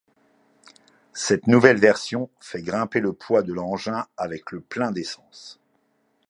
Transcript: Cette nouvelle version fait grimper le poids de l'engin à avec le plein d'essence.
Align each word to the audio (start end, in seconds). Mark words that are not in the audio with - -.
Cette 1.13 1.45
nouvelle 1.45 1.77
version 1.77 2.31
fait 2.39 2.63
grimper 2.63 3.01
le 3.01 3.13
poids 3.13 3.43
de 3.43 3.53
l'engin 3.53 3.97
à 3.97 4.09
avec 4.17 4.51
le 4.51 4.59
plein 4.59 4.89
d'essence. 4.89 5.59